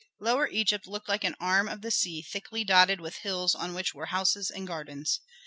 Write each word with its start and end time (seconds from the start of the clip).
Lower 0.19 0.47
Egypt 0.47 0.87
looked 0.87 1.07
like 1.07 1.23
an 1.23 1.35
arm 1.39 1.67
of 1.69 1.81
the 1.83 1.91
sea 1.91 2.23
thickly 2.23 2.63
dotted 2.63 2.99
with 2.99 3.17
hills 3.17 3.53
on 3.53 3.75
which 3.75 3.93
were 3.93 4.07
houses 4.07 4.49
and 4.49 4.65
gardens. 4.65 5.19